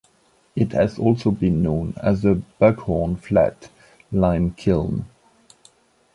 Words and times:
It 0.55 0.71
has 0.71 0.97
also 0.97 1.29
been 1.29 1.61
known 1.61 1.93
as 2.01 2.23
the 2.23 2.41
Buckhorn 2.57 3.17
Flat 3.17 3.69
Lime 4.11 4.49
Kiln. 4.55 5.05